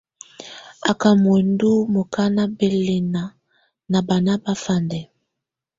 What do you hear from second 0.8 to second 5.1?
Á ká muǝndù mukana bɛlɛna nà bana bafandɛ.